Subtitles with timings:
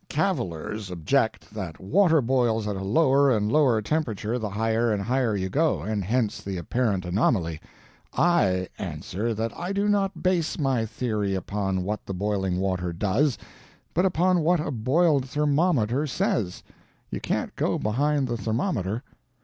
[0.09, 5.35] Cavilers object that water boils at a lower and lower temperature the higher and higher
[5.35, 7.61] you go, and hence the apparent anomaly.
[8.11, 13.37] I answer that I do not base my theory upon what the boiling water does,
[13.93, 16.63] but upon what a boiled thermometer says.
[17.11, 19.03] You can't go behind the thermometer.